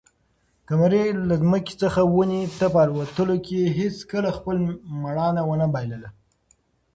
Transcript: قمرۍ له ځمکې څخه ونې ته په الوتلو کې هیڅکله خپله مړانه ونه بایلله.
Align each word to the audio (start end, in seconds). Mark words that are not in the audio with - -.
قمرۍ 0.67 1.05
له 1.29 1.35
ځمکې 1.43 1.73
څخه 1.81 1.99
ونې 2.13 2.41
ته 2.57 2.65
په 2.73 2.79
الوتلو 2.85 3.35
کې 3.45 3.73
هیڅکله 3.77 4.29
خپله 4.37 4.61
مړانه 5.01 5.41
ونه 5.45 5.67
بایلله. 5.73 6.09